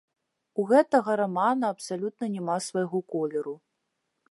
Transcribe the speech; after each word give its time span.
У 0.61 0.63
гэтага 0.71 1.17
рамана 1.21 1.69
абсалютна 1.75 2.25
няма 2.39 2.57
свайго 2.71 3.05
колеру. 3.17 3.55